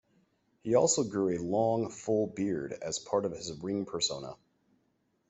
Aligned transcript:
He 0.63 0.73
also 0.73 1.03
grew 1.03 1.37
a 1.37 1.43
long, 1.45 1.91
full 1.91 2.25
beard 2.25 2.73
as 2.73 2.97
part 2.97 3.23
of 3.23 3.33
his 3.33 3.55
ring 3.61 3.85
persona. 3.85 4.33